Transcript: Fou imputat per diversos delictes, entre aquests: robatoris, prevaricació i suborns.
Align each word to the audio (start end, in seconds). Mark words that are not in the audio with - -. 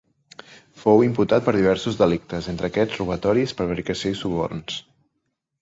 Fou 0.83 1.03
imputat 1.07 1.45
per 1.49 1.53
diversos 1.57 1.99
delictes, 2.01 2.49
entre 2.55 2.71
aquests: 2.71 2.97
robatoris, 3.03 3.57
prevaricació 3.61 4.15
i 4.17 4.21
suborns. 4.23 4.83